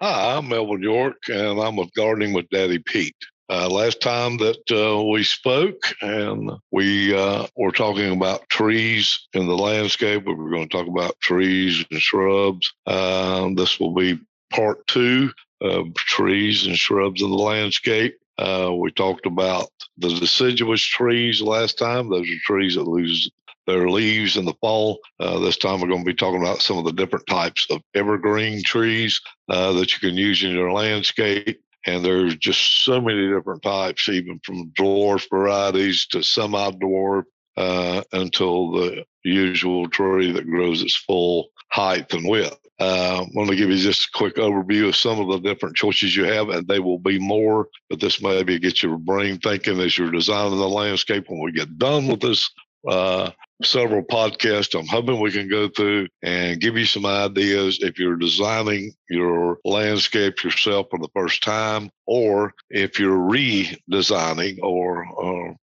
Hi, 0.00 0.36
I'm 0.36 0.48
Melvin 0.48 0.80
York, 0.80 1.16
and 1.28 1.58
I'm 1.58 1.74
with 1.74 1.92
Gardening 1.92 2.32
with 2.32 2.48
Daddy 2.50 2.78
Pete. 2.78 3.16
Uh, 3.50 3.68
last 3.68 4.00
time 4.00 4.36
that 4.36 4.62
uh, 4.70 5.02
we 5.02 5.24
spoke, 5.24 5.92
and 6.00 6.52
we 6.70 7.12
uh, 7.12 7.48
were 7.56 7.72
talking 7.72 8.12
about 8.12 8.48
trees 8.48 9.26
in 9.34 9.48
the 9.48 9.56
landscape, 9.56 10.24
we 10.24 10.34
were 10.34 10.50
going 10.50 10.68
to 10.68 10.76
talk 10.76 10.86
about 10.86 11.18
trees 11.18 11.84
and 11.90 12.00
shrubs. 12.00 12.72
Um, 12.86 13.56
this 13.56 13.80
will 13.80 13.92
be 13.92 14.20
part 14.52 14.86
two 14.86 15.32
of 15.60 15.92
trees 15.94 16.66
and 16.66 16.78
shrubs 16.78 17.20
in 17.20 17.30
the 17.32 17.36
landscape. 17.36 18.16
Uh, 18.38 18.70
we 18.72 18.92
talked 18.92 19.26
about 19.26 19.68
the 19.96 20.10
deciduous 20.10 20.80
trees 20.80 21.42
last 21.42 21.76
time. 21.76 22.08
Those 22.08 22.30
are 22.30 22.38
trees 22.44 22.76
that 22.76 22.84
lose 22.84 23.28
their 23.68 23.88
leaves 23.90 24.36
in 24.36 24.46
the 24.46 24.54
fall. 24.60 24.98
Uh, 25.20 25.38
this 25.38 25.58
time 25.58 25.80
we're 25.80 25.88
going 25.88 26.04
to 26.04 26.10
be 26.10 26.14
talking 26.14 26.40
about 26.40 26.62
some 26.62 26.78
of 26.78 26.84
the 26.84 26.92
different 26.92 27.26
types 27.26 27.66
of 27.70 27.82
evergreen 27.94 28.62
trees 28.64 29.20
uh, 29.50 29.72
that 29.74 29.92
you 29.92 30.00
can 30.00 30.16
use 30.16 30.42
in 30.42 30.50
your 30.50 30.72
landscape. 30.72 31.60
And 31.86 32.04
there's 32.04 32.34
just 32.36 32.84
so 32.84 33.00
many 33.00 33.28
different 33.28 33.62
types, 33.62 34.08
even 34.08 34.40
from 34.42 34.70
dwarf 34.70 35.28
varieties 35.30 36.06
to 36.08 36.22
semi-dwarf 36.22 37.24
uh, 37.56 38.02
until 38.12 38.72
the 38.72 39.04
usual 39.22 39.88
tree 39.88 40.32
that 40.32 40.46
grows 40.46 40.82
its 40.82 40.96
full 40.96 41.48
height 41.70 42.12
and 42.14 42.26
width. 42.26 42.56
Uh, 42.80 43.24
I'm 43.24 43.34
going 43.34 43.48
to 43.48 43.56
give 43.56 43.70
you 43.70 43.76
just 43.76 44.08
a 44.08 44.16
quick 44.18 44.36
overview 44.36 44.88
of 44.88 44.96
some 44.96 45.20
of 45.20 45.28
the 45.28 45.38
different 45.40 45.76
choices 45.76 46.16
you 46.16 46.24
have, 46.24 46.48
and 46.48 46.66
they 46.66 46.78
will 46.78 46.98
be 46.98 47.18
more, 47.18 47.68
but 47.90 48.00
this 48.00 48.22
maybe 48.22 48.58
get 48.58 48.82
your 48.82 48.96
brain 48.96 49.38
thinking 49.38 49.80
as 49.80 49.98
you're 49.98 50.10
designing 50.10 50.58
the 50.58 50.68
landscape. 50.68 51.24
When 51.28 51.42
we 51.42 51.52
get 51.52 51.76
done 51.76 52.06
with 52.06 52.20
this 52.20 52.48
uh, 52.86 53.30
several 53.62 54.02
podcasts 54.02 54.78
I'm 54.78 54.86
hoping 54.86 55.20
we 55.20 55.32
can 55.32 55.48
go 55.48 55.68
through 55.68 56.08
and 56.22 56.60
give 56.60 56.76
you 56.76 56.84
some 56.84 57.06
ideas 57.06 57.78
if 57.82 57.98
you're 57.98 58.16
designing 58.16 58.92
your 59.10 59.58
landscape 59.64 60.42
yourself 60.44 60.86
for 60.90 60.98
the 60.98 61.08
first 61.14 61.42
time, 61.42 61.90
or 62.06 62.54
if 62.70 62.98
you're 62.98 63.18
redesigning 63.18 64.58
or, 64.62 65.04
or 65.06 65.56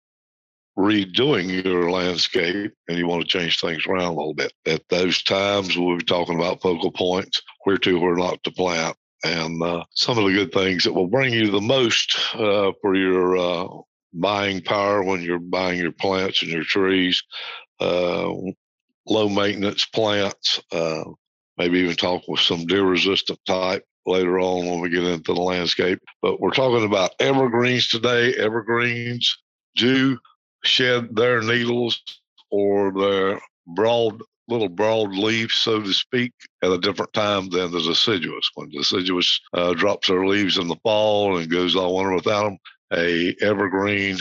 redoing 0.76 1.64
your 1.64 1.90
landscape 1.90 2.72
and 2.88 2.98
you 2.98 3.06
want 3.06 3.22
to 3.22 3.38
change 3.38 3.60
things 3.60 3.86
around 3.86 4.06
a 4.06 4.16
little 4.16 4.34
bit. 4.34 4.52
At 4.66 4.82
those 4.88 5.22
times, 5.22 5.76
we'll 5.76 5.98
be 5.98 6.04
talking 6.04 6.36
about 6.36 6.62
focal 6.62 6.90
points, 6.90 7.40
where 7.62 7.78
to, 7.78 8.00
where 8.00 8.16
not 8.16 8.42
to 8.44 8.50
plant, 8.50 8.96
and 9.24 9.62
uh, 9.62 9.84
some 9.94 10.18
of 10.18 10.24
the 10.24 10.32
good 10.32 10.52
things 10.52 10.84
that 10.84 10.92
will 10.92 11.06
bring 11.06 11.32
you 11.32 11.50
the 11.50 11.60
most 11.60 12.18
uh, 12.34 12.72
for 12.82 12.94
your 12.96 13.36
uh, 13.36 13.68
buying 14.14 14.60
power 14.62 15.02
when 15.02 15.22
you're 15.22 15.38
buying 15.38 15.78
your 15.78 15.92
plants 15.92 16.42
and 16.42 16.50
your 16.50 16.64
trees, 16.64 17.22
uh, 17.22 17.63
low 19.06 19.28
maintenance 19.28 19.84
plants, 19.86 20.60
uh, 20.72 21.04
maybe 21.58 21.78
even 21.80 21.96
talk 21.96 22.22
with 22.28 22.40
some 22.40 22.66
deer 22.66 22.84
resistant 22.84 23.38
type 23.46 23.84
later 24.06 24.38
on 24.38 24.66
when 24.66 24.80
we 24.80 24.90
get 24.90 25.04
into 25.04 25.32
the 25.34 25.40
landscape. 25.40 25.98
But 26.22 26.40
we're 26.40 26.50
talking 26.50 26.84
about 26.84 27.12
evergreens 27.20 27.88
today. 27.88 28.34
Evergreens 28.34 29.36
do 29.76 30.18
shed 30.64 31.14
their 31.14 31.42
needles 31.42 32.02
or 32.50 32.92
their 32.92 33.40
broad 33.66 34.20
little 34.48 34.68
broad 34.68 35.14
leaves, 35.14 35.54
so 35.54 35.80
to 35.80 35.92
speak, 35.92 36.32
at 36.62 36.70
a 36.70 36.78
different 36.78 37.12
time 37.14 37.48
than 37.48 37.70
the 37.70 37.80
deciduous. 37.80 38.50
When 38.54 38.68
deciduous 38.68 39.40
uh, 39.54 39.72
drops 39.72 40.08
their 40.08 40.26
leaves 40.26 40.58
in 40.58 40.68
the 40.68 40.76
fall 40.82 41.38
and 41.38 41.50
goes 41.50 41.74
all 41.74 41.96
winter 41.96 42.14
without 42.14 42.44
them, 42.44 42.58
a 42.92 43.34
evergreen, 43.40 44.18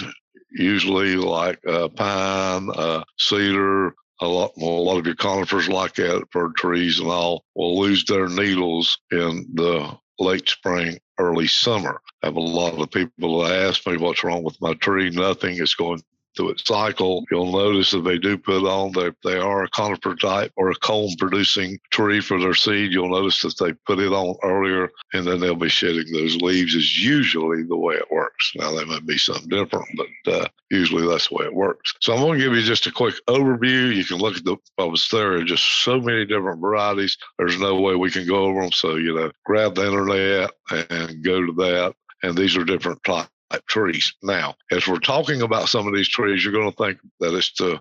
usually 0.54 1.16
like 1.16 1.60
a 1.66 1.90
pine, 1.90 2.70
a 2.76 3.04
cedar, 3.18 3.94
a 4.22 4.28
lot, 4.28 4.52
a 4.58 4.64
lot 4.64 5.00
of 5.00 5.06
your 5.06 5.16
conifers 5.16 5.68
like 5.68 5.96
that, 5.96 6.26
fir 6.32 6.52
trees 6.58 7.00
and 7.00 7.10
all, 7.10 7.44
will 7.56 7.80
lose 7.80 8.06
their 8.06 8.30
needles 8.30 8.98
in 9.12 9.46
the 9.54 9.98
late 10.20 10.48
spring, 10.48 11.00
early 11.20 11.48
summer. 11.48 12.00
I 12.22 12.28
have 12.28 12.36
a 12.36 12.42
lot 12.42 12.80
of 12.80 12.92
people 12.92 13.42
that 13.42 13.68
ask 13.68 13.86
me 13.86 13.98
what's 13.98 14.24
wrong 14.24 14.44
with 14.44 14.62
my 14.62 14.74
tree. 14.76 15.10
Nothing. 15.10 15.58
It's 15.58 15.76
going 15.76 16.02
through 16.36 16.52
its 16.52 16.66
cycle. 16.66 17.26
You'll 17.32 17.52
notice 17.52 17.92
that 17.92 18.04
they 18.04 18.18
do 18.18 18.38
put 18.38 18.66
on 18.66 18.92
that 18.94 19.16
they 19.24 19.38
are 19.38 19.64
a 19.64 19.70
conifer 19.70 20.16
type 20.16 20.52
or 20.56 20.72
a 20.72 20.76
cone 20.76 21.16
producing 21.18 21.80
tree 21.92 22.22
for 22.22 22.40
their 22.40 22.54
seed. 22.54 22.92
You'll 22.92 23.10
notice 23.10 23.42
that 23.42 23.58
they 23.60 23.74
put 23.86 24.00
it 24.00 24.12
on 24.12 24.36
earlier 24.44 24.90
and 25.14 25.26
then 25.26 25.40
they'll 25.40 25.56
be 25.56 25.70
shedding 25.70 26.12
those 26.12 26.36
leaves 26.38 26.76
is 26.76 27.04
usually 27.04 27.64
the 27.64 27.78
way 27.78 27.96
it 27.96 28.12
works. 28.12 28.52
Now 28.56 28.74
there 28.74 28.86
might 28.86 29.06
be 29.06 29.18
something 29.18 29.50
different, 29.50 29.88
but 29.96 30.34
uh, 30.34 30.48
usually 30.70 31.08
that's 31.08 31.30
the 31.30 31.36
way 31.36 31.46
it 31.46 31.54
works. 31.54 31.94
So 32.02 32.14
I'm 32.14 32.22
going 32.22 32.40
to 32.40 32.44
give 32.44 32.54
you 32.54 32.64
just 32.64 32.88
a 32.88 32.92
quick 32.92 33.16
overview. 33.28 33.94
You 33.94 34.06
can 34.06 34.18
look 34.18 34.38
at 34.38 34.46
the 34.46 34.58
published 34.78 35.12
there 35.12 35.34
are 35.34 35.44
just 35.44 35.84
so 35.84 36.00
many 36.00 36.26
different 36.26 36.62
varieties. 36.62 37.18
There's 37.38 37.60
no 37.60 37.80
way 37.80 37.96
we 37.96 38.12
can 38.12 38.28
go 38.28 38.46
over 38.46 38.62
them. 38.62 38.72
So, 38.72 38.96
you 38.96 39.16
know, 39.16 39.32
grab 39.46 39.76
the 39.76 39.86
internet 39.86 40.52
and 40.72 41.24
go 41.24 41.46
to 41.46 41.54
that. 41.54 41.94
And 42.24 42.38
these 42.38 42.56
are 42.56 42.64
different 42.64 43.04
types 43.04 43.30
trees. 43.68 44.14
Now, 44.22 44.56
as 44.72 44.88
we're 44.88 45.00
talking 45.00 45.42
about 45.42 45.70
some 45.70 45.88
of 45.88 45.94
these 45.94 46.10
trees, 46.10 46.44
you're 46.44 46.54
going 46.54 46.72
to 46.72 46.78
think 46.78 47.00
that 47.20 47.36
it's 47.36 47.54
the 47.58 47.80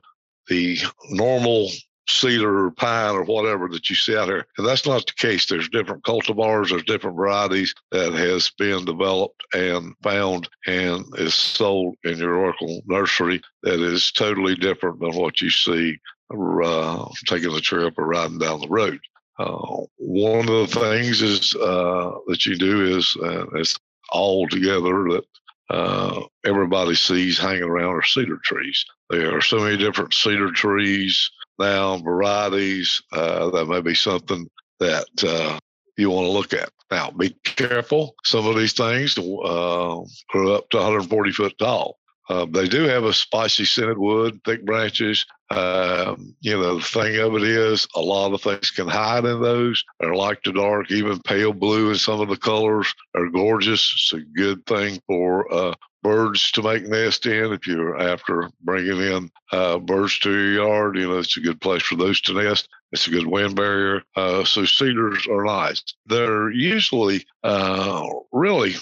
the 0.48 0.78
normal 1.10 1.68
cedar 2.08 2.66
or 2.66 2.70
pine 2.72 3.14
or 3.14 3.24
whatever 3.24 3.68
that 3.68 3.88
you 3.88 3.96
see 3.96 4.16
out 4.16 4.28
here. 4.28 4.46
And 4.58 4.66
that's 4.66 4.86
not 4.86 5.06
the 5.06 5.12
case. 5.12 5.46
There's 5.46 5.68
different 5.68 6.04
cultivars, 6.04 6.70
there's 6.70 6.84
different 6.84 7.16
varieties 7.16 7.74
that 7.90 8.12
has 8.12 8.50
been 8.58 8.84
developed 8.84 9.40
and 9.54 9.94
found 10.02 10.48
and 10.66 11.04
is 11.18 11.34
sold 11.34 11.94
in 12.04 12.18
your 12.18 12.34
Oracle 12.34 12.82
nursery 12.86 13.40
that 13.62 13.80
is 13.80 14.10
totally 14.12 14.56
different 14.56 15.00
than 15.00 15.14
what 15.14 15.40
you 15.40 15.50
see 15.50 15.98
uh, 16.32 17.08
taking 17.26 17.52
the 17.52 17.60
trip 17.60 17.94
or 17.98 18.06
riding 18.06 18.38
down 18.38 18.60
the 18.60 18.68
road. 18.68 18.98
Uh, 19.38 19.84
one 19.98 20.48
of 20.48 20.70
the 20.70 20.80
things 20.80 21.22
is 21.22 21.54
uh, 21.56 22.12
that 22.26 22.44
you 22.46 22.56
do 22.56 22.96
is 22.96 23.16
uh, 23.22 23.46
it's 23.54 23.76
all 24.10 24.46
together 24.48 25.04
that 25.10 25.24
uh, 25.72 26.20
everybody 26.44 26.94
sees 26.94 27.38
hanging 27.38 27.62
around 27.62 27.94
are 27.94 28.02
cedar 28.02 28.38
trees. 28.44 28.84
There 29.08 29.36
are 29.36 29.40
so 29.40 29.60
many 29.60 29.78
different 29.78 30.12
cedar 30.12 30.50
trees 30.50 31.30
now, 31.58 31.96
varieties. 31.96 33.02
Uh, 33.10 33.50
that 33.50 33.66
may 33.66 33.80
be 33.80 33.94
something 33.94 34.48
that 34.80 35.06
uh, 35.26 35.58
you 35.96 36.10
want 36.10 36.26
to 36.26 36.30
look 36.30 36.52
at. 36.52 36.70
Now, 36.90 37.10
be 37.10 37.30
careful. 37.44 38.14
Some 38.24 38.46
of 38.46 38.56
these 38.56 38.74
things 38.74 39.16
uh, 39.16 40.00
grow 40.28 40.54
up 40.54 40.68
to 40.70 40.76
140 40.76 41.32
foot 41.32 41.56
tall. 41.58 41.98
Uh, 42.28 42.46
they 42.46 42.68
do 42.68 42.84
have 42.84 43.04
a 43.04 43.12
spicy 43.12 43.64
scented 43.64 43.98
wood, 43.98 44.40
thick 44.44 44.64
branches. 44.64 45.26
Um, 45.50 46.34
you 46.40 46.52
know, 46.52 46.76
the 46.76 46.84
thing 46.84 47.18
of 47.18 47.34
it 47.34 47.42
is, 47.42 47.86
a 47.94 48.00
lot 48.00 48.32
of 48.32 48.40
things 48.40 48.70
can 48.70 48.88
hide 48.88 49.24
in 49.24 49.42
those. 49.42 49.84
They're 50.00 50.14
like 50.14 50.42
the 50.42 50.52
dark, 50.52 50.90
even 50.90 51.20
pale 51.20 51.52
blue 51.52 51.90
in 51.90 51.96
some 51.96 52.20
of 52.20 52.28
the 52.28 52.36
colors 52.36 52.92
are 53.14 53.28
gorgeous. 53.28 53.92
It's 53.94 54.12
a 54.14 54.24
good 54.24 54.64
thing 54.66 55.00
for 55.06 55.52
uh, 55.52 55.74
birds 56.02 56.50
to 56.52 56.62
make 56.62 56.86
nest 56.86 57.26
in. 57.26 57.52
If 57.52 57.66
you're 57.66 57.98
after 57.98 58.50
bringing 58.62 59.00
in 59.00 59.30
uh, 59.52 59.78
birds 59.78 60.18
to 60.20 60.30
your 60.30 60.66
yard, 60.66 60.96
you 60.96 61.08
know, 61.08 61.18
it's 61.18 61.36
a 61.36 61.40
good 61.40 61.60
place 61.60 61.82
for 61.82 61.96
those 61.96 62.20
to 62.22 62.34
nest. 62.34 62.68
It's 62.92 63.06
a 63.06 63.10
good 63.10 63.26
wind 63.26 63.56
barrier. 63.56 64.02
Uh, 64.16 64.44
so 64.44 64.64
cedars 64.64 65.26
are 65.26 65.44
nice. 65.44 65.82
They're 66.06 66.50
usually 66.50 67.26
uh, 67.42 68.06
really 68.32 68.74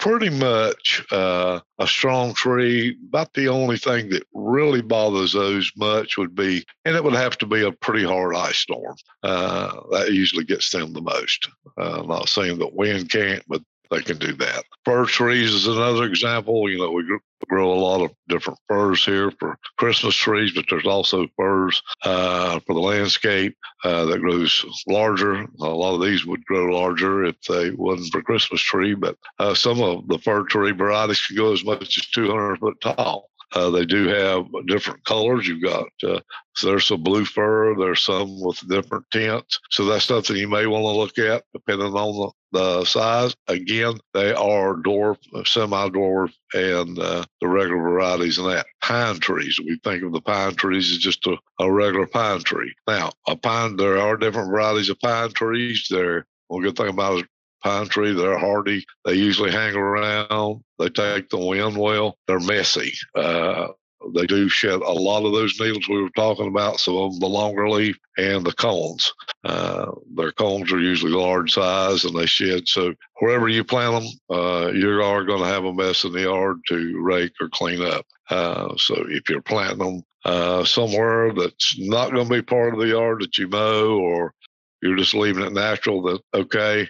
pretty 0.00 0.30
much 0.30 1.04
uh, 1.12 1.60
a 1.78 1.86
strong 1.86 2.32
tree. 2.32 2.96
About 3.08 3.32
the 3.34 3.48
only 3.48 3.76
thing 3.76 4.08
that 4.08 4.26
really 4.34 4.80
bothers 4.80 5.32
those 5.34 5.70
much 5.76 6.16
would 6.16 6.34
be, 6.34 6.64
and 6.84 6.96
it 6.96 7.04
would 7.04 7.14
have 7.14 7.36
to 7.38 7.46
be 7.46 7.62
a 7.62 7.70
pretty 7.70 8.04
hard 8.04 8.34
ice 8.34 8.56
storm. 8.56 8.96
Uh, 9.22 9.80
that 9.92 10.12
usually 10.12 10.44
gets 10.44 10.70
them 10.70 10.92
the 10.92 11.02
most. 11.02 11.48
Uh, 11.78 12.00
I'm 12.00 12.08
not 12.08 12.28
saying 12.28 12.58
that 12.58 12.74
wind 12.74 13.10
can't, 13.10 13.44
but 13.46 13.62
they 13.90 14.02
can 14.02 14.18
do 14.18 14.32
that. 14.34 14.64
Fir 14.84 15.04
trees 15.04 15.52
is 15.52 15.66
another 15.66 16.04
example. 16.04 16.70
You 16.70 16.78
know, 16.78 16.90
we 16.92 17.04
grow 17.48 17.72
a 17.72 17.74
lot 17.74 18.02
of 18.02 18.12
different 18.28 18.58
firs 18.68 19.04
here 19.04 19.30
for 19.38 19.58
Christmas 19.78 20.14
trees, 20.14 20.52
but 20.54 20.64
there's 20.70 20.86
also 20.86 21.26
firs 21.36 21.82
uh, 22.04 22.60
for 22.66 22.74
the 22.74 22.80
landscape 22.80 23.56
uh, 23.84 24.04
that 24.06 24.20
grows 24.20 24.64
larger. 24.86 25.46
A 25.60 25.64
lot 25.64 25.94
of 25.94 26.02
these 26.02 26.24
would 26.24 26.44
grow 26.44 26.66
larger 26.66 27.24
if 27.24 27.40
they 27.42 27.70
wasn't 27.72 28.12
for 28.12 28.22
Christmas 28.22 28.60
tree, 28.60 28.94
but 28.94 29.16
uh, 29.38 29.54
some 29.54 29.82
of 29.82 30.06
the 30.08 30.18
fir 30.18 30.44
tree 30.44 30.72
varieties 30.72 31.24
can 31.26 31.36
go 31.36 31.52
as 31.52 31.64
much 31.64 31.98
as 31.98 32.06
200 32.06 32.58
foot 32.58 32.80
tall. 32.80 33.30
Uh, 33.52 33.70
they 33.70 33.84
do 33.84 34.08
have 34.08 34.46
different 34.66 35.04
colors. 35.04 35.46
You've 35.46 35.62
got 35.62 35.88
uh, 36.04 36.20
so 36.56 36.66
there's 36.66 36.86
some 36.86 37.02
blue 37.02 37.24
fir, 37.24 37.74
There's 37.76 38.02
some 38.02 38.40
with 38.40 38.68
different 38.68 39.06
tints. 39.10 39.58
So 39.70 39.84
that's 39.84 40.04
something 40.04 40.36
you 40.36 40.48
may 40.48 40.66
want 40.66 40.82
to 40.82 40.90
look 40.90 41.18
at 41.18 41.44
depending 41.54 41.94
on 41.94 42.32
the, 42.52 42.58
the 42.58 42.84
size. 42.84 43.34
Again, 43.48 43.98
they 44.12 44.32
are 44.32 44.74
dwarf, 44.76 45.16
semi-dwarf, 45.46 46.32
and 46.52 46.98
uh, 46.98 47.24
the 47.40 47.48
regular 47.48 47.80
varieties 47.80 48.38
and 48.38 48.48
that. 48.48 48.66
Pine 48.82 49.20
trees. 49.20 49.58
We 49.58 49.78
think 49.84 50.02
of 50.02 50.12
the 50.12 50.20
pine 50.20 50.54
trees 50.56 50.90
as 50.90 50.98
just 50.98 51.26
a, 51.26 51.36
a 51.60 51.70
regular 51.70 52.06
pine 52.06 52.40
tree. 52.40 52.74
Now, 52.86 53.12
a 53.26 53.36
pine. 53.36 53.76
There 53.76 53.98
are 53.98 54.16
different 54.16 54.50
varieties 54.50 54.90
of 54.90 55.00
pine 55.00 55.32
trees. 55.32 55.86
There. 55.88 56.26
One 56.48 56.62
good 56.62 56.76
thing 56.76 56.88
about 56.88 57.24
pine 57.62 57.86
tree. 57.88 58.12
They're 58.12 58.38
hardy. 58.38 58.84
They 59.04 59.14
usually 59.14 59.50
hang 59.50 59.74
around. 59.74 60.62
They 60.78 60.88
take 60.88 61.28
the 61.28 61.38
wind 61.38 61.76
well. 61.76 62.16
They're 62.26 62.40
messy. 62.40 62.92
Uh, 63.14 63.68
they 64.14 64.26
do 64.26 64.48
shed 64.48 64.80
a 64.80 64.92
lot 64.92 65.24
of 65.24 65.32
those 65.32 65.58
needles 65.60 65.86
we 65.88 66.02
were 66.02 66.10
talking 66.10 66.48
about. 66.48 66.80
Some 66.80 66.96
of 66.96 67.20
the 67.20 67.26
longer 67.26 67.68
leaf 67.68 67.98
and 68.16 68.44
the 68.44 68.52
cones. 68.52 69.12
Uh, 69.44 69.92
their 70.16 70.32
cones 70.32 70.72
are 70.72 70.80
usually 70.80 71.12
large 71.12 71.52
size 71.52 72.04
and 72.04 72.16
they 72.16 72.26
shed. 72.26 72.66
So 72.66 72.94
wherever 73.18 73.48
you 73.48 73.62
plant 73.62 74.02
them, 74.02 74.12
uh, 74.30 74.70
you 74.72 75.02
are 75.02 75.24
going 75.24 75.40
to 75.40 75.48
have 75.48 75.64
a 75.64 75.72
mess 75.72 76.04
in 76.04 76.12
the 76.12 76.22
yard 76.22 76.58
to 76.68 77.00
rake 77.00 77.32
or 77.40 77.48
clean 77.50 77.82
up. 77.82 78.06
Uh, 78.30 78.74
so 78.76 78.94
if 79.08 79.28
you're 79.28 79.42
planting 79.42 79.78
them 79.78 80.02
uh, 80.24 80.64
somewhere 80.64 81.32
that's 81.32 81.78
not 81.78 82.12
going 82.12 82.26
to 82.26 82.34
be 82.34 82.42
part 82.42 82.72
of 82.72 82.80
the 82.80 82.88
yard 82.88 83.20
that 83.20 83.36
you 83.36 83.48
mow 83.48 83.98
or 83.98 84.34
you're 84.82 84.96
just 84.96 85.14
leaving 85.14 85.44
it 85.44 85.52
natural, 85.52 86.02
that 86.02 86.20
okay. 86.34 86.88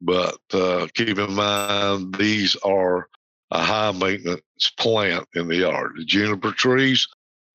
But 0.00 0.38
uh, 0.52 0.86
keep 0.94 1.18
in 1.18 1.34
mind, 1.34 2.14
these 2.14 2.56
are 2.56 3.08
a 3.50 3.62
high 3.62 3.92
maintenance 3.92 4.42
plant 4.78 5.26
in 5.34 5.48
the 5.48 5.56
yard. 5.56 5.92
The 5.96 6.04
juniper 6.04 6.52
trees, 6.52 7.06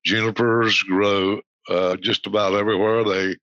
junipers 0.04 0.82
grow 0.82 1.40
uh, 1.68 1.96
just 1.96 2.26
about 2.26 2.54
everywhere. 2.54 3.04
They 3.04 3.36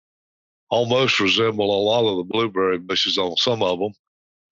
almost 0.69 1.19
resemble 1.19 1.65
a 1.65 1.83
lot 1.83 2.09
of 2.09 2.18
the 2.18 2.31
blueberry 2.31 2.77
bushes 2.77 3.18
on 3.18 3.36
some 3.38 3.63
of 3.63 3.80
them. 3.80 3.94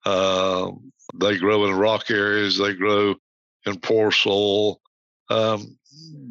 Uh, 0.04 0.70
they 1.14 1.38
grow 1.38 1.66
in 1.66 1.74
rock 1.74 2.10
areas. 2.10 2.58
They 2.58 2.74
grow 2.74 3.14
in 3.66 3.78
poor 3.80 4.10
soil. 4.10 4.80
Um, 5.30 5.78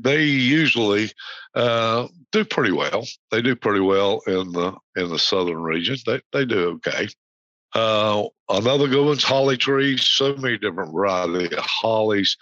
they 0.01 0.23
usually 0.23 1.11
uh, 1.55 2.07
do 2.31 2.45
pretty 2.45 2.71
well. 2.71 3.05
They 3.31 3.41
do 3.41 3.55
pretty 3.55 3.79
well 3.81 4.21
in 4.27 4.51
the 4.51 4.73
in 4.95 5.09
the 5.09 5.19
southern 5.19 5.61
regions. 5.61 6.03
They 6.03 6.21
they 6.33 6.45
do 6.45 6.79
okay. 6.87 7.07
Uh, 7.73 8.25
another 8.49 8.87
good 8.87 9.05
one's 9.05 9.23
holly 9.23 9.57
trees. 9.57 10.05
So 10.05 10.35
many 10.35 10.57
different 10.57 10.91
varieties 10.91 11.57
of 11.57 11.65
hollies. 11.65 12.37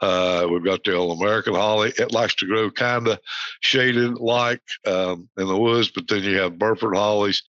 Uh, 0.00 0.46
we've 0.50 0.64
got 0.64 0.84
the 0.84 0.94
old 0.94 1.20
American 1.20 1.54
holly. 1.54 1.92
It 1.98 2.12
likes 2.12 2.34
to 2.36 2.46
grow 2.46 2.70
kind 2.70 3.08
of 3.08 3.18
shaded 3.60 4.14
like 4.18 4.60
um, 4.86 5.28
in 5.38 5.46
the 5.48 5.56
woods, 5.56 5.90
but 5.90 6.06
then 6.08 6.22
you 6.22 6.38
have 6.38 6.58
Burford 6.58 6.94
hollies. 6.94 7.42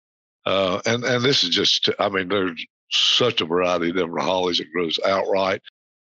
Uh, 0.45 0.79
and, 0.85 1.03
and 1.03 1.23
this 1.23 1.43
is 1.43 1.49
just, 1.49 1.89
I 1.97 2.09
mean, 2.09 2.27
there's 2.29 2.63
such 2.91 3.41
a 3.41 3.45
variety 3.45 3.89
of 3.89 3.95
different 3.95 4.21
hollies 4.21 4.59
that 4.59 4.71
grows 4.71 4.99
outright. 5.03 5.61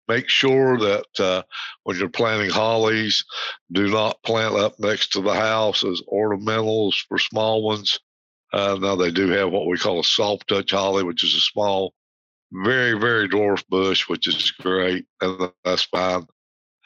Make 0.06 0.28
sure 0.28 0.78
that 0.78 1.20
uh, 1.20 1.42
when 1.82 1.98
you're 1.98 2.08
planting 2.08 2.50
hollies, 2.50 3.24
do 3.72 3.88
not 3.90 4.22
plant 4.22 4.54
up 4.54 4.78
next 4.78 5.12
to 5.12 5.20
the 5.20 5.34
house 5.34 5.84
as 5.84 6.00
ornamentals 6.10 6.94
for 7.08 7.18
small 7.18 7.62
ones. 7.62 7.98
Uh, 8.52 8.78
now 8.80 8.96
they 8.96 9.10
do 9.10 9.28
have 9.28 9.50
what 9.50 9.66
we 9.66 9.76
call 9.76 10.00
a 10.00 10.04
soft 10.04 10.48
touch 10.48 10.70
holly, 10.70 11.02
which 11.02 11.24
is 11.24 11.34
a 11.34 11.40
small, 11.40 11.92
very 12.52 12.98
very 12.98 13.28
dwarf 13.28 13.62
bush, 13.68 14.08
which 14.08 14.26
is 14.26 14.50
great, 14.52 15.06
and 15.20 15.50
that's 15.64 15.84
fine 15.84 16.26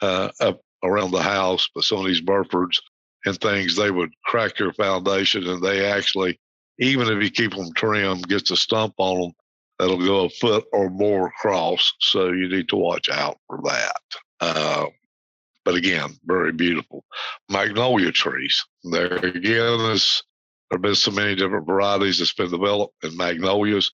uh, 0.01 0.29
up 0.39 0.61
around 0.83 1.11
the 1.11 1.21
house. 1.21 1.69
But 1.73 1.85
some 1.85 1.99
of 1.99 2.05
these 2.05 2.21
Burfords 2.21 2.79
and 3.25 3.39
things, 3.39 3.75
they 3.75 3.91
would 3.91 4.11
crack 4.25 4.59
your 4.59 4.73
foundation, 4.73 5.47
and 5.47 5.63
they 5.63 5.85
actually, 5.85 6.39
even 6.79 7.07
if 7.07 7.23
you 7.23 7.31
keep 7.31 7.55
them 7.55 7.71
trimmed, 7.73 8.27
gets 8.27 8.51
a 8.51 8.57
stump 8.57 8.93
on 8.97 9.21
them 9.21 9.31
that'll 9.79 9.97
go 9.97 10.25
a 10.25 10.29
foot 10.29 10.65
or 10.73 10.89
more 10.89 11.27
across. 11.27 11.93
So 11.99 12.31
you 12.31 12.49
need 12.49 12.69
to 12.69 12.75
watch 12.75 13.09
out 13.09 13.37
for 13.47 13.59
that. 13.63 14.01
Uh, 14.39 14.87
but 15.65 15.75
again, 15.75 16.09
very 16.25 16.51
beautiful. 16.51 17.05
Magnolia 17.49 18.11
trees. 18.11 18.63
There 18.83 19.15
again 19.15 19.79
is 19.91 20.21
there 20.73 20.77
have 20.77 20.81
been 20.81 20.95
so 20.95 21.11
many 21.11 21.35
different 21.35 21.67
varieties 21.67 22.17
that's 22.17 22.33
been 22.33 22.49
developed 22.49 22.95
in 23.03 23.15
magnolias. 23.15 23.91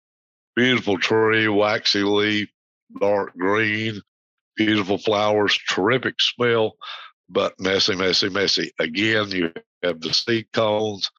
Beautiful 0.54 0.96
tree, 0.96 1.48
waxy 1.48 2.04
leaf, 2.04 2.48
dark 3.00 3.36
green, 3.36 4.00
beautiful 4.54 4.96
flowers, 4.96 5.58
terrific 5.68 6.14
smell, 6.20 6.76
but 7.28 7.58
messy, 7.58 7.96
messy, 7.96 8.28
messy. 8.28 8.70
Again, 8.78 9.28
you 9.32 9.52
have 9.82 10.00
the 10.00 10.14
seed 10.14 10.46
cones 10.52 11.10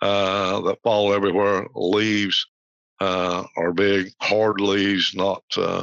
uh, 0.00 0.60
that 0.60 0.82
fall 0.84 1.12
everywhere. 1.12 1.66
Leaves 1.74 2.46
uh, 3.00 3.42
are 3.56 3.72
big, 3.72 4.12
hard 4.20 4.60
leaves, 4.60 5.12
not, 5.12 5.42
uh, 5.56 5.82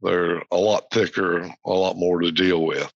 they're 0.00 0.42
a 0.50 0.56
lot 0.56 0.90
thicker, 0.92 1.48
a 1.64 1.70
lot 1.70 1.96
more 1.96 2.20
to 2.20 2.32
deal 2.32 2.64
with. 2.64 2.92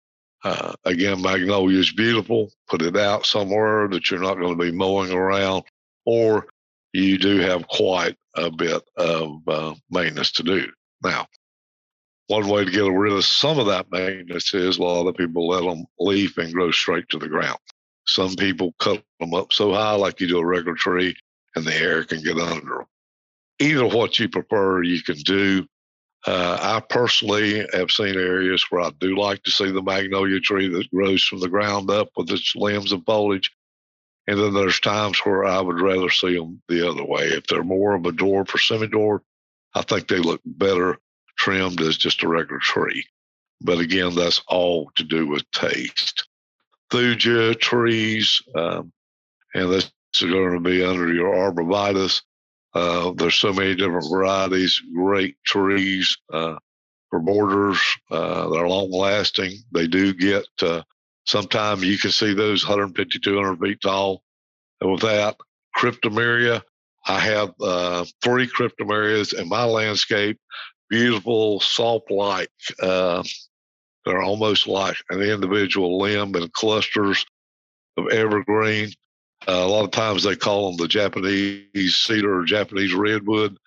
Uh, 0.44 0.74
again, 0.84 1.22
magnolia 1.22 1.80
is 1.80 1.94
beautiful. 1.94 2.52
Put 2.70 2.82
it 2.82 2.98
out 2.98 3.26
somewhere 3.26 3.88
that 3.88 4.12
you're 4.12 4.20
not 4.20 4.38
going 4.38 4.58
to 4.58 4.64
be 4.64 4.72
mowing 4.72 5.12
around, 5.12 5.64
or 6.06 6.48
you 6.92 7.18
do 7.18 7.40
have 7.40 7.68
quite 7.68 8.18
a 8.36 8.52
bit 8.52 8.82
of 8.98 9.48
uh, 9.48 9.74
maintenance 9.90 10.32
to 10.34 10.44
do. 10.44 10.68
Now, 11.02 11.28
one 12.28 12.48
way 12.48 12.66
to 12.66 12.72
get 12.72 12.92
rid 12.92 13.14
of 13.14 13.26
some 13.26 13.60
of 13.60 13.68
that 13.68 13.92
maintenance 13.92 14.54
is 14.54 14.78
a 14.78 14.84
lot 14.84 15.08
of 15.08 15.16
people 15.16 15.48
let 15.48 15.64
them 15.64 15.86
leaf 16.00 16.38
and 16.38 16.54
grow 16.54 16.72
straight 16.72 17.08
to 17.10 17.20
the 17.20 17.28
ground. 17.28 17.60
Some 18.06 18.36
people 18.36 18.74
cut 18.80 19.02
them 19.20 19.34
up 19.34 19.54
so 19.54 19.74
high, 19.74 19.96
like 19.96 20.20
you 20.20 20.28
do 20.28 20.40
a 20.40 20.46
regular 20.46 20.76
tree, 20.76 21.16
and 21.56 21.66
the 21.66 21.76
air 21.76 22.04
can 22.04 22.22
get 22.22 22.38
under 22.38 22.78
them. 22.80 22.86
Either 23.60 23.88
what 23.88 24.20
you 24.20 24.28
prefer, 24.28 24.84
you 24.84 25.02
can 25.02 25.18
do. 25.18 25.66
Uh, 26.26 26.58
I 26.62 26.80
personally 26.80 27.66
have 27.74 27.92
seen 27.92 28.16
areas 28.16 28.66
where 28.70 28.82
I 28.82 28.92
do 29.00 29.18
like 29.18 29.44
to 29.44 29.52
see 29.52 29.72
the 29.72 29.82
magnolia 29.82 30.40
tree 30.40 30.70
that 30.70 30.90
grows 30.90 31.24
from 31.24 31.40
the 31.40 31.50
ground 31.50 31.92
up 31.92 32.10
with 32.16 32.32
its 32.32 32.56
limbs 32.56 32.94
and 32.94 33.06
foliage. 33.06 33.52
And 34.28 34.40
then 34.40 34.54
there's 34.54 34.80
times 34.80 35.20
where 35.20 35.44
I 35.44 35.60
would 35.60 35.82
rather 35.82 36.10
see 36.10 36.38
them 36.38 36.62
the 36.70 36.90
other 36.90 37.04
way. 37.04 37.24
If 37.24 37.48
they're 37.48 37.64
more 37.64 37.96
of 37.96 38.06
a 38.06 38.12
dwarf 38.12 38.56
or 38.56 38.58
semi 38.58 38.88
dwarf, 38.88 39.20
I 39.74 39.82
think 39.82 40.08
they 40.08 40.20
look 40.20 40.40
better 40.46 40.98
trimmed 41.38 41.82
as 41.82 41.98
just 41.98 42.24
a 42.24 42.28
regular 42.28 42.60
tree. 42.60 43.06
But 43.60 43.80
again, 43.80 44.16
that's 44.16 44.42
all 44.48 44.92
to 44.96 45.04
do 45.04 45.28
with 45.28 45.50
taste. 45.52 46.28
Thuja 46.90 47.60
trees, 47.60 48.42
um, 48.56 48.94
and 49.54 49.72
this 49.72 49.92
is 50.14 50.22
going 50.30 50.54
to 50.54 50.60
be 50.60 50.86
under 50.86 51.12
your 51.12 51.34
arborvitae. 51.34 52.22
Uh, 52.74 53.12
there's 53.16 53.36
so 53.36 53.54
many 53.54 53.76
different 53.76 54.10
varieties, 54.10 54.82
great 54.96 55.36
trees 55.46 56.18
uh, 56.32 56.56
for 57.10 57.20
borders. 57.20 57.80
Uh, 58.10 58.50
they're 58.50 58.68
long 58.68 58.92
lasting. 58.92 59.52
They 59.72 59.88
do 59.88 60.14
get, 60.14 60.46
uh, 60.62 60.82
sometimes 61.26 61.84
you 61.84 61.98
can 61.98 62.12
see 62.12 62.34
those 62.34 62.66
150, 62.66 63.20
200 63.20 63.60
feet 63.60 63.82
tall. 63.82 64.24
And 64.82 64.92
with 64.92 65.02
that, 65.02 65.38
cryptomeria, 65.78 66.62
I 67.06 67.20
have 67.20 67.54
uh, 67.62 68.06
three 68.24 68.48
cryptomerias 68.48 69.34
in 69.34 69.50
my 69.50 69.66
landscape, 69.66 70.40
beautiful, 70.90 71.60
soft 71.60 72.10
like. 72.10 72.50
Uh, 72.82 73.24
they're 74.06 74.22
almost 74.22 74.68
like 74.68 74.98
an 75.10 75.22
individual 75.22 76.00
limb 76.00 76.36
in 76.36 76.50
clusters 76.54 77.26
of 77.98 78.08
evergreen. 78.10 78.90
Uh, 79.48 79.52
a 79.52 79.68
lot 79.68 79.84
of 79.84 79.92
times 79.92 80.24
they 80.24 80.36
call 80.36 80.70
them 80.70 80.78
the 80.78 80.88
Japanese 80.88 81.96
cedar 81.96 82.40
or 82.40 82.46
Japanese 82.46 82.94
redwood. 82.94 83.58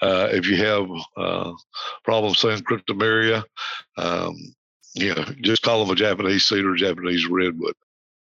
Uh, 0.00 0.28
if 0.30 0.46
you 0.46 0.56
have 0.56 0.88
uh, 1.16 1.52
problems 2.04 2.38
saying 2.38 2.60
cryptomeria, 2.60 3.42
um, 3.96 4.36
you 4.94 5.14
know, 5.14 5.24
just 5.40 5.62
call 5.62 5.80
them 5.80 5.90
a 5.90 5.96
Japanese 5.96 6.48
cedar, 6.48 6.74
Japanese 6.76 7.26
redwood. 7.26 7.74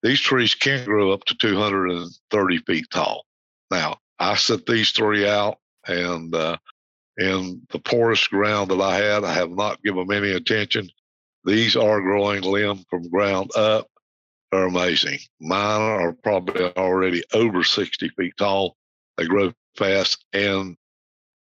These 0.02 0.22
trees 0.22 0.56
can 0.56 0.86
grow 0.86 1.12
up 1.12 1.26
to 1.26 1.36
230 1.36 2.58
feet 2.60 2.86
tall. 2.92 3.26
Now, 3.70 3.98
I 4.20 4.36
set 4.36 4.66
these 4.66 4.92
three 4.92 5.28
out, 5.28 5.58
and 5.88 6.34
uh, 6.34 6.58
in 7.18 7.62
the 7.72 7.80
poorest 7.80 8.30
ground 8.30 8.72
that 8.72 8.82
I 8.82 8.96
had, 8.96 9.24
I 9.24 9.34
have 9.34 9.52
not 9.52 9.82
given 9.84 10.08
them 10.08 10.24
any 10.24 10.34
attention. 10.34 10.90
These 11.44 11.76
are 11.76 12.02
growing 12.02 12.44
limb 12.44 12.86
from 12.90 13.10
ground 13.10 13.52
up 13.56 13.88
are 14.52 14.66
amazing. 14.66 15.20
Mine 15.40 15.82
are 15.82 16.14
probably 16.14 16.66
already 16.76 17.24
over 17.34 17.64
60 17.64 18.10
feet 18.10 18.34
tall. 18.38 18.76
They 19.18 19.26
grow 19.26 19.54
fast. 19.76 20.24
And 20.34 20.78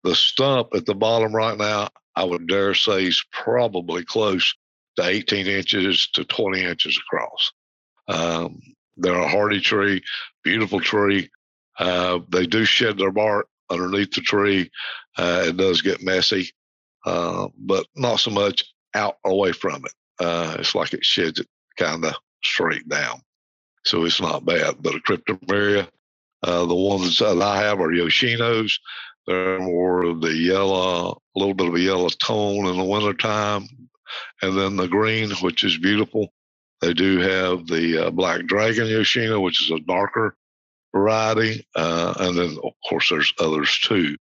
the 0.02 0.14
stump 0.14 0.68
at 0.74 0.86
the 0.86 0.94
bottom 0.94 1.34
right 1.34 1.56
now, 1.56 1.88
I 2.16 2.24
would 2.24 2.46
dare 2.46 2.74
say 2.74 3.04
is 3.04 3.24
probably 3.32 4.04
close 4.04 4.54
to 4.96 5.04
18 5.04 5.46
inches 5.46 6.08
to 6.14 6.24
20 6.24 6.62
inches 6.62 6.98
across. 6.98 7.52
Um, 8.08 8.60
they're 8.96 9.14
a 9.14 9.28
hardy 9.28 9.60
tree, 9.60 10.02
beautiful 10.44 10.80
tree. 10.80 11.30
Uh, 11.78 12.20
they 12.28 12.46
do 12.46 12.64
shed 12.64 12.98
their 12.98 13.10
bark 13.10 13.48
underneath 13.70 14.12
the 14.12 14.20
tree. 14.20 14.70
Uh, 15.16 15.44
it 15.48 15.56
does 15.56 15.82
get 15.82 16.02
messy, 16.02 16.50
uh, 17.04 17.48
but 17.58 17.86
not 17.96 18.20
so 18.20 18.30
much 18.30 18.64
out 18.94 19.16
away 19.24 19.52
from 19.52 19.84
it. 19.84 19.92
Uh, 20.20 20.56
it's 20.60 20.74
like 20.74 20.94
it 20.94 21.04
sheds 21.04 21.40
it 21.40 21.48
kind 21.76 22.04
of 22.04 22.14
straight 22.44 22.88
down. 22.88 23.20
So 23.84 24.04
it's 24.04 24.20
not 24.20 24.44
bad. 24.44 24.76
But 24.80 24.96
a 24.96 24.98
cryptomeria, 25.00 25.88
uh, 26.42 26.66
the 26.66 26.74
ones 26.74 27.18
that 27.18 27.40
I 27.40 27.58
have 27.62 27.80
are 27.80 27.92
Yoshinos. 27.92 28.72
They're 29.26 29.58
more 29.58 30.04
of 30.04 30.20
the 30.20 30.34
yellow, 30.34 31.22
a 31.34 31.38
little 31.38 31.54
bit 31.54 31.68
of 31.68 31.74
a 31.74 31.80
yellow 31.80 32.08
tone 32.08 32.66
in 32.66 32.76
the 32.76 32.84
wintertime. 32.84 33.66
And 34.42 34.56
then 34.58 34.76
the 34.76 34.86
green, 34.86 35.30
which 35.40 35.64
is 35.64 35.78
beautiful. 35.78 36.32
They 36.80 36.92
do 36.92 37.18
have 37.20 37.66
the 37.66 38.06
uh, 38.06 38.10
Black 38.10 38.44
Dragon 38.46 38.86
Yoshino, 38.86 39.40
which 39.40 39.62
is 39.62 39.70
a 39.70 39.80
darker 39.80 40.36
variety. 40.94 41.66
Uh, 41.74 42.14
and 42.20 42.36
then, 42.36 42.58
of 42.62 42.72
course, 42.88 43.08
there's 43.08 43.32
others 43.38 43.78
too, 43.78 44.16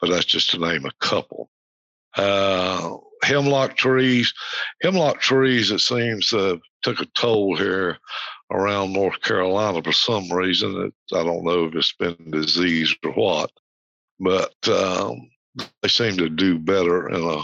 but 0.00 0.10
that's 0.10 0.24
just 0.24 0.50
to 0.50 0.58
name 0.58 0.86
a 0.86 0.92
couple. 0.98 1.50
Uh, 2.16 2.96
hemlock 3.22 3.76
trees, 3.76 4.32
hemlock 4.82 5.20
trees, 5.20 5.70
it 5.70 5.80
seems, 5.80 6.32
uh, 6.32 6.56
took 6.82 7.00
a 7.00 7.06
toll 7.18 7.56
here 7.56 7.98
around 8.50 8.92
North 8.92 9.20
Carolina 9.22 9.82
for 9.82 9.92
some 9.92 10.30
reason. 10.32 10.86
It, 10.86 11.16
I 11.16 11.24
don't 11.24 11.44
know 11.44 11.64
if 11.64 11.74
it's 11.74 11.94
been 11.94 12.30
disease 12.30 12.94
or 13.04 13.12
what, 13.12 13.50
but 14.20 14.54
um, 14.68 15.28
they 15.82 15.88
seem 15.88 16.16
to 16.18 16.28
do 16.28 16.58
better 16.58 17.08
in 17.08 17.22
a 17.22 17.42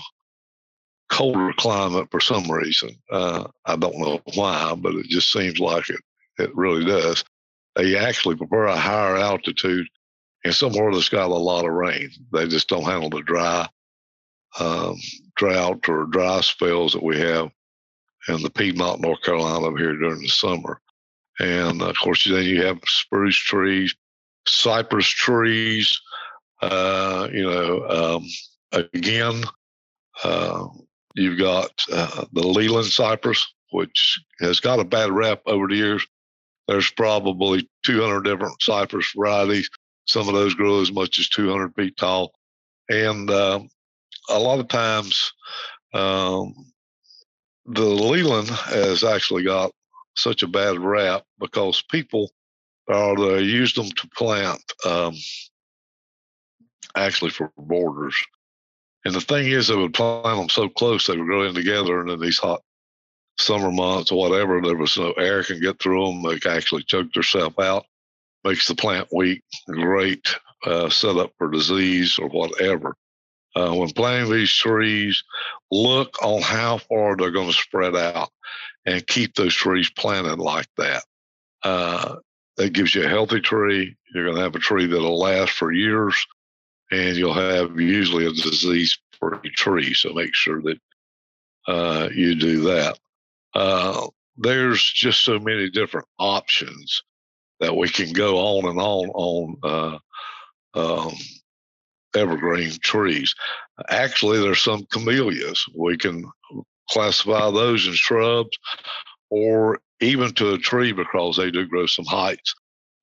colder 1.11 1.53
climate 1.59 2.09
for 2.11 2.21
some 2.21 2.51
reason. 2.51 2.91
Uh, 3.11 3.45
I 3.67 3.77
don't 3.77 3.99
know 3.99 4.21
why, 4.35 4.75
but 4.77 4.95
it 4.95 5.07
just 5.07 5.33
seems 5.33 5.59
like 5.59 5.89
it. 5.91 6.01
It 6.39 6.55
really 6.57 6.85
does. 6.85 7.25
They 7.77 7.97
actually 7.97 8.37
prefer 8.37 8.67
a 8.67 8.77
higher 8.77 9.17
altitude 9.17 9.87
and 10.45 10.55
somewhere 10.55 10.93
that's 10.93 11.09
got 11.09 11.31
a 11.31 11.35
lot 11.35 11.65
of 11.65 11.73
rain. 11.73 12.11
They 12.33 12.47
just 12.49 12.69
don't 12.69 12.85
handle 12.85 13.11
the 13.11 13.23
dry 13.23 13.69
um, 14.59 14.97
drought 15.37 15.89
or 15.89 16.07
dry 16.07 16.41
spells 16.41 16.93
that 16.93 17.03
we 17.03 17.19
have 17.19 17.51
in 18.29 18.43
the 18.43 18.51
Piedmont, 18.51 19.01
North 19.01 19.23
Carolina 19.23 19.77
here 19.77 19.97
during 19.97 20.23
the 20.23 20.29
summer. 20.29 20.81
And 21.41 21.83
of 21.83 21.97
course, 21.99 22.25
then 22.25 22.45
you 22.45 22.65
have 22.65 22.79
spruce 22.87 23.37
trees, 23.37 23.95
cypress 24.47 25.07
trees. 25.07 26.01
Uh, 26.61 27.29
you 27.33 27.43
know, 27.43 27.89
um, 27.89 28.29
again, 28.95 29.43
uh, 30.23 30.67
you've 31.15 31.39
got 31.39 31.71
uh, 31.93 32.25
the 32.33 32.47
Leyland 32.47 32.87
cypress, 32.87 33.53
which 33.71 34.23
has 34.41 34.61
got 34.61 34.79
a 34.79 34.85
bad 34.85 35.11
rap 35.11 35.41
over 35.47 35.67
the 35.67 35.77
years. 35.77 36.07
There's 36.69 36.91
probably 36.91 37.69
200 37.85 38.23
different 38.23 38.61
cypress 38.63 39.11
varieties. 39.17 39.69
Some 40.07 40.29
of 40.29 40.35
those 40.35 40.55
grow 40.55 40.81
as 40.81 40.93
much 40.93 41.19
as 41.19 41.29
200 41.29 41.75
feet 41.75 41.97
tall. 41.97 42.33
And 42.89 43.31
um, 43.31 43.69
a 44.29 44.39
lot 44.39 44.61
of 44.61 44.69
times, 44.69 45.33
um, 45.95 46.55
the 47.67 47.83
Leyland 47.83 48.49
has 48.49 49.05
actually 49.05 49.45
got 49.45 49.73
such 50.17 50.43
a 50.43 50.49
bad 50.49 50.79
rap 50.79 51.23
because 51.39 51.83
people 51.91 52.31
are 52.89 53.17
they 53.17 53.43
used 53.43 53.77
them 53.77 53.89
to 53.91 54.09
plant 54.17 54.61
um, 54.85 55.15
actually 56.97 57.31
for 57.31 57.53
borders. 57.57 58.17
And 59.05 59.15
the 59.15 59.21
thing 59.21 59.47
is, 59.47 59.69
they 59.69 59.77
would 59.77 59.95
plant 59.95 60.25
them 60.25 60.49
so 60.49 60.69
close 60.69 61.07
they 61.07 61.17
would 61.17 61.27
grow 61.27 61.43
in 61.43 61.55
together, 61.55 62.01
and 62.01 62.11
in 62.11 62.21
these 62.21 62.39
hot 62.39 62.63
summer 63.39 63.71
months 63.71 64.13
or 64.13 64.19
whatever, 64.19 64.61
there 64.61 64.77
was 64.77 64.97
no 64.99 65.13
air 65.13 65.43
can 65.43 65.61
get 65.61 65.81
through 65.81 66.07
them. 66.07 66.23
They 66.23 66.51
actually 66.51 66.85
choke 66.85 67.13
themselves 67.13 67.59
out, 67.59 67.85
makes 68.45 68.67
the 68.67 68.75
plant 68.75 69.09
weak. 69.13 69.43
Great 69.69 70.35
uh, 70.65 70.89
setup 70.89 71.33
for 71.39 71.51
disease 71.51 72.19
or 72.19 72.29
whatever. 72.29 72.97
Uh, 73.55 73.75
when 73.75 73.91
planting 73.91 74.33
these 74.33 74.53
trees, 74.53 75.23
look 75.71 76.17
on 76.23 76.41
how 76.41 76.79
far 76.79 77.17
they're 77.17 77.31
going 77.31 77.51
to 77.51 77.53
spread 77.53 77.95
out 77.95 78.31
and 78.87 79.07
keep 79.07 79.35
those 79.35 79.55
trees 79.55 79.91
planted 79.91 80.39
like 80.39 80.69
that. 80.79 81.05
Uh, 81.63 82.17
that 82.57 82.73
gives 82.73 82.95
you 82.95 83.05
a 83.05 83.09
healthy 83.09 83.41
tree. 83.41 83.97
You're 84.15 84.25
going 84.25 84.37
to 84.37 84.43
have 84.43 84.55
a 84.55 84.59
tree 84.59 84.87
that'll 84.87 85.19
last 85.19 85.53
for 85.53 85.73
years, 85.73 86.15
and 86.91 87.17
you'll 87.17 87.35
have 87.35 87.79
usually 87.79 88.27
a 88.27 88.33
disease-free 88.33 89.51
tree. 89.55 89.95
So 89.95 90.13
make 90.13 90.35
sure 90.35 90.61
that 90.63 90.79
uh, 91.67 92.09
you 92.15 92.35
do 92.35 92.61
that. 92.63 92.99
Uh, 93.55 94.07
there's 94.37 94.83
just 94.83 95.23
so 95.23 95.39
many 95.39 95.71
different 95.71 96.07
options 96.19 97.03
that 97.61 97.77
we 97.77 97.89
can 97.89 98.13
go 98.13 98.39
on 98.39 98.69
and 98.69 98.81
on 98.81 99.09
on 99.11 99.57
uh, 99.63 99.99
um, 100.75 101.13
evergreen 102.15 102.73
trees. 102.83 103.35
Actually, 103.91 104.41
there's 104.41 104.61
some 104.61 104.87
camellias. 104.93 105.65
We 105.75 105.97
can 105.97 106.25
classify 106.91 107.51
those 107.51 107.87
as 107.89 107.97
shrubs 107.97 108.57
or 109.31 109.81
even 110.01 110.33
to 110.35 110.55
a 110.55 110.59
tree 110.59 110.93
because 110.93 111.37
they 111.37 111.51
do 111.51 111.67
grow 111.67 111.87
some 111.87 112.05
heights 112.05 112.55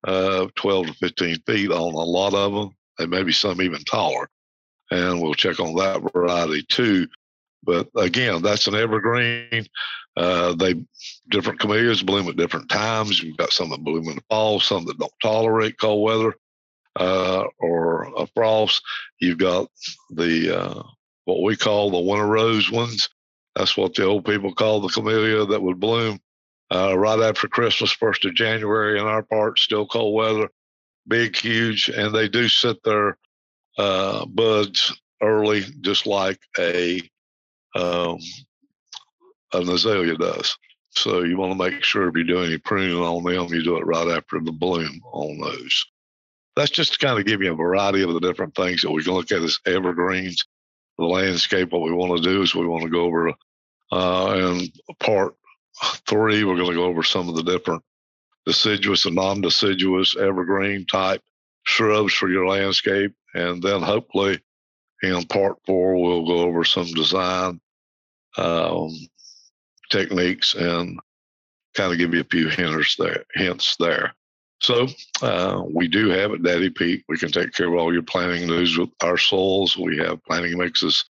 uh, 0.04 0.46
12 0.54 0.86
to 0.86 0.92
15 0.94 1.36
feet 1.46 1.70
on 1.70 1.94
a 1.94 1.96
lot 1.96 2.34
of 2.34 2.52
them, 2.52 2.70
and 2.98 3.10
maybe 3.10 3.32
some 3.32 3.60
even 3.60 3.82
taller. 3.84 4.28
And 4.90 5.20
we'll 5.20 5.34
check 5.34 5.60
on 5.60 5.74
that 5.76 6.12
variety 6.12 6.62
too. 6.68 7.06
But 7.62 7.88
again, 7.96 8.42
that's 8.42 8.66
an 8.66 8.74
evergreen. 8.74 9.66
Uh, 10.16 10.54
they 10.54 10.74
different 11.28 11.60
camellias 11.60 12.02
bloom 12.02 12.28
at 12.28 12.36
different 12.36 12.68
times. 12.68 13.22
You've 13.22 13.36
got 13.36 13.52
some 13.52 13.70
that 13.70 13.84
bloom 13.84 14.08
in 14.08 14.16
the 14.16 14.22
fall, 14.28 14.58
some 14.60 14.84
that 14.86 14.98
don't 14.98 15.12
tolerate 15.22 15.78
cold 15.78 16.02
weather 16.02 16.34
uh, 17.00 17.44
or 17.58 18.12
a 18.16 18.26
frost. 18.28 18.82
You've 19.18 19.38
got 19.38 19.68
the 20.10 20.60
uh, 20.60 20.82
what 21.24 21.42
we 21.42 21.56
call 21.56 21.90
the 21.90 21.98
winter 21.98 22.26
rose 22.26 22.70
ones. 22.70 23.08
That's 23.56 23.76
what 23.76 23.94
the 23.94 24.04
old 24.04 24.24
people 24.24 24.54
call 24.54 24.80
the 24.80 24.88
camellia 24.88 25.46
that 25.46 25.62
would 25.62 25.80
bloom 25.80 26.20
uh, 26.72 26.96
right 26.96 27.18
after 27.18 27.48
Christmas, 27.48 27.90
first 27.90 28.24
of 28.24 28.34
January 28.34 29.00
in 29.00 29.06
our 29.06 29.22
part. 29.22 29.58
Still 29.58 29.86
cold 29.86 30.14
weather, 30.14 30.48
big, 31.08 31.36
huge, 31.36 31.88
and 31.88 32.14
they 32.14 32.28
do 32.28 32.48
set 32.48 32.76
their 32.84 33.16
uh, 33.78 34.26
buds 34.26 35.00
early, 35.22 35.64
just 35.80 36.06
like 36.06 36.38
a 36.58 37.00
um, 37.74 38.18
an 39.52 39.68
azalea 39.68 40.16
does. 40.16 40.56
So 40.90 41.22
you 41.22 41.38
want 41.38 41.52
to 41.52 41.70
make 41.70 41.82
sure 41.82 42.08
if 42.08 42.16
you 42.16 42.24
do 42.24 42.42
any 42.42 42.58
pruning 42.58 42.96
on 42.96 43.22
them, 43.24 43.54
you 43.54 43.62
do 43.62 43.76
it 43.78 43.86
right 43.86 44.08
after 44.08 44.40
the 44.40 44.52
bloom 44.52 45.00
on 45.12 45.38
those 45.38 45.86
that's 46.60 46.70
just 46.70 46.92
to 46.92 46.98
kind 46.98 47.18
of 47.18 47.24
give 47.24 47.40
you 47.40 47.52
a 47.52 47.56
variety 47.56 48.02
of 48.02 48.12
the 48.12 48.20
different 48.20 48.54
things 48.54 48.82
that 48.82 48.90
we 48.90 49.02
can 49.02 49.14
look 49.14 49.32
at 49.32 49.42
as 49.42 49.58
evergreens. 49.66 50.44
The 50.98 51.06
landscape, 51.06 51.72
what 51.72 51.80
we 51.80 51.92
want 51.92 52.22
to 52.22 52.28
do 52.28 52.42
is 52.42 52.54
we 52.54 52.66
want 52.66 52.84
to 52.84 52.90
go 52.90 53.04
over, 53.04 53.32
uh, 53.90 54.32
and 54.32 54.70
part 54.98 55.34
three, 56.06 56.44
we're 56.44 56.56
going 56.56 56.68
to 56.68 56.76
go 56.76 56.84
over 56.84 57.02
some 57.02 57.28
of 57.30 57.36
the 57.36 57.42
different 57.42 57.82
deciduous 58.44 59.06
and 59.06 59.14
non 59.14 59.40
deciduous 59.40 60.14
evergreen 60.16 60.84
type 60.84 61.22
shrubs 61.62 62.12
for 62.12 62.28
your 62.28 62.46
landscape. 62.46 63.14
And 63.32 63.62
then 63.62 63.80
hopefully 63.80 64.40
in 65.02 65.24
part 65.24 65.56
four, 65.64 65.94
we'll 65.94 66.26
go 66.26 66.40
over 66.40 66.64
some 66.64 66.86
design 66.88 67.60
um, 68.36 68.90
techniques 69.90 70.54
and 70.54 70.98
kind 71.74 71.92
of 71.92 71.98
give 71.98 72.12
you 72.12 72.20
a 72.20 72.24
few 72.24 72.48
hints 72.48 72.96
there. 72.96 73.24
Hints 73.34 73.76
there. 73.78 74.14
So 74.62 74.88
uh, 75.22 75.62
we 75.72 75.88
do 75.88 76.10
have 76.10 76.32
at 76.32 76.42
Daddy 76.42 76.68
Pete. 76.68 77.04
We 77.08 77.16
can 77.16 77.32
take 77.32 77.52
care 77.52 77.68
of 77.68 77.80
all 77.80 77.92
your 77.92 78.02
planting 78.02 78.46
needs 78.46 78.76
with 78.76 78.90
our 79.02 79.16
soils. 79.16 79.76
We 79.76 79.96
have 79.98 80.22
planting 80.24 80.58
mixes, 80.58 81.04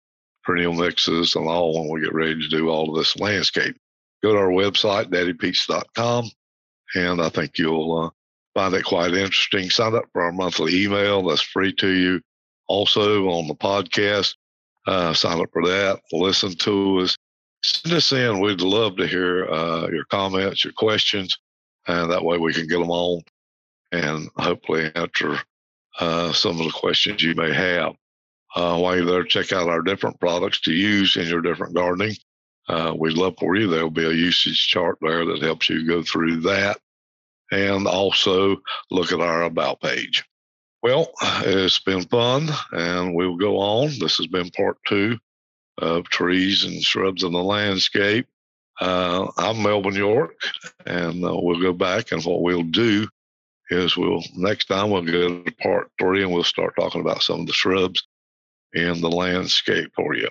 perennial 0.45 0.75
mixes, 0.75 1.35
and 1.35 1.49
all 1.49 1.75
when 1.75 1.91
we 1.91 2.03
get 2.05 2.15
ready 2.15 2.39
to 2.41 2.49
do 2.49 2.69
all 2.69 2.91
of 2.91 2.97
this 2.97 3.19
landscape. 3.19 3.77
Go 4.23 4.33
to 4.33 4.39
our 4.39 4.49
website, 4.49 5.07
daddypetes.com, 5.07 6.31
and 6.95 7.23
I 7.23 7.29
think 7.31 7.57
you'll 7.57 7.97
uh, 7.99 8.11
find 8.53 8.75
it 8.75 8.85
quite 8.85 9.15
interesting. 9.15 9.71
Sign 9.71 9.95
up 9.95 10.05
for 10.13 10.23
our 10.23 10.33
monthly 10.33 10.85
email. 10.85 11.23
That's 11.23 11.41
free 11.41 11.73
to 11.75 11.89
you. 11.89 12.21
Also 12.67 13.29
on 13.29 13.49
the 13.49 13.55
podcast, 13.55 14.35
uh, 14.87 15.15
sign 15.15 15.41
up 15.41 15.49
for 15.55 15.65
that. 15.67 16.01
Listen 16.13 16.55
to 16.55 16.99
us. 16.99 17.17
Send 17.63 17.95
us 17.95 18.13
in. 18.13 18.41
We'd 18.41 18.61
love 18.61 18.97
to 18.97 19.07
hear 19.07 19.49
uh, 19.49 19.89
your 19.89 20.05
comments, 20.07 20.65
your 20.65 20.75
questions, 20.75 21.39
and 21.87 22.11
that 22.11 22.23
way 22.23 22.37
we 22.37 22.53
can 22.53 22.67
get 22.67 22.79
them 22.79 22.91
on 22.91 23.23
and 23.93 24.29
hopefully 24.37 24.91
answer 24.95 25.39
uh, 26.01 26.33
some 26.33 26.59
of 26.61 26.67
the 26.67 26.73
questions 26.73 27.23
you 27.23 27.35
may 27.35 27.53
have. 27.53 27.95
Uh, 28.55 28.79
while 28.79 28.97
you're 28.97 29.05
there, 29.05 29.25
check 29.25 29.53
out 29.53 29.69
our 29.69 29.83
different 29.83 30.19
products 30.21 30.61
to 30.63 30.73
use 30.73 31.17
in 31.17 31.27
your 31.27 31.43
different 31.43 31.75
gardening. 31.75 32.15
Uh, 32.69 32.95
we'd 32.99 33.17
love 33.17 33.35
for 33.39 33.57
you. 33.57 33.67
There'll 33.67 33.91
be 33.91 34.05
a 34.05 34.13
usage 34.13 34.69
chart 34.69 34.99
there 35.01 35.25
that 35.25 35.43
helps 35.43 35.69
you 35.69 35.87
go 35.87 36.03
through 36.03 36.41
that. 36.41 36.79
And 37.51 37.87
also 37.87 38.57
look 38.91 39.13
at 39.13 39.21
our 39.21 39.43
About 39.43 39.81
page. 39.81 40.23
Well, 40.83 41.11
it's 41.43 41.81
been 41.81 42.03
fun, 42.03 42.51
and 42.73 43.15
we'll 43.15 43.37
go 43.37 43.59
on. 43.59 43.99
This 43.99 44.19
has 44.19 44.27
been 44.27 44.51
part 44.51 44.77
two 44.87 45.19
of 45.79 46.09
trees 46.09 46.65
and 46.65 46.83
shrubs 46.83 47.25
in 47.25 47.33
the 47.33 47.43
landscape. 47.43 48.27
Uh, 48.81 49.29
I'm 49.37 49.63
Melvin 49.63 49.95
York, 49.95 50.35
and 50.87 51.25
uh, 51.25 51.35
we'll 51.35 51.61
go 51.61 51.73
back 51.73 52.13
and 52.13 52.23
what 52.25 52.43
we'll 52.43 52.63
do 52.63 53.09
is 53.71 53.97
we'll 53.97 54.23
next 54.35 54.67
time 54.67 54.91
we'll 54.91 55.03
go 55.03 55.43
to 55.43 55.53
part 55.63 55.91
three 55.99 56.23
and 56.23 56.33
we'll 56.33 56.45
start 56.45 56.75
talking 56.79 57.01
about 57.01 57.23
some 57.23 57.41
of 57.41 57.47
the 57.47 57.53
shrubs 57.53 58.07
in 58.73 59.01
the 59.01 59.11
landscape 59.11 59.91
for 59.95 60.15
you. 60.15 60.29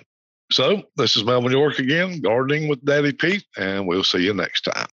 So 0.50 0.82
this 0.96 1.16
is 1.16 1.24
Melvin 1.24 1.52
York 1.52 1.78
again, 1.78 2.20
gardening 2.20 2.68
with 2.68 2.84
Daddy 2.84 3.12
Pete, 3.12 3.44
and 3.56 3.86
we'll 3.86 4.04
see 4.04 4.20
you 4.20 4.32
next 4.32 4.62
time. 4.62 4.88